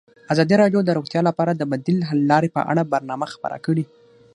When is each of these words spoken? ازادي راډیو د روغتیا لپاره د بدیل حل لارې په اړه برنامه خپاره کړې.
ازادي 0.33 0.55
راډیو 0.61 0.79
د 0.85 0.89
روغتیا 0.97 1.21
لپاره 1.29 1.51
د 1.55 1.61
بدیل 1.71 1.97
حل 2.09 2.19
لارې 2.31 2.49
په 2.55 2.61
اړه 2.71 2.89
برنامه 2.93 3.25
خپاره 3.33 3.57
کړې. 3.65 3.83